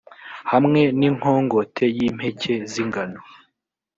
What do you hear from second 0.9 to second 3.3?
n’inkongote y’impeke z’ingano.